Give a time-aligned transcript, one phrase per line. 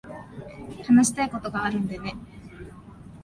[0.83, 2.15] 話したいことがあるんでね。